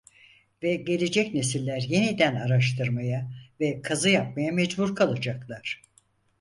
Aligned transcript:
Ve 0.63 0.75
gelecek 0.75 1.33
nesiller 1.33 1.81
yeniden 1.81 2.35
araştırmaya 2.35 3.31
ve 3.59 3.81
kazı 3.81 4.09
yapmaya 4.09 4.51
mecbur 4.51 4.95
kalacaklar! 4.95 5.81